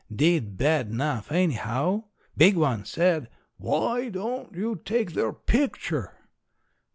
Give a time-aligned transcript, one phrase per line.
[0.11, 2.05] Did bad enough, anyhow.
[2.35, 6.11] Big one said, "Why don't you take their picture?"